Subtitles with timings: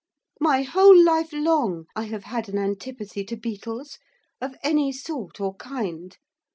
[0.39, 3.99] My whole life long I have had an antipathy to beetles,
[4.41, 6.17] of any sort or kind.